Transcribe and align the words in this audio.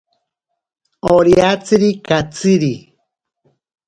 Oriatsiri 1.15 1.89
katsiri. 2.07 2.73